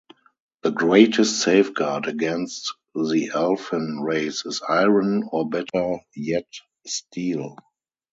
[0.63, 6.47] The greatest safeguard against the elfin race is iron, or, better yet,
[6.87, 7.55] steel.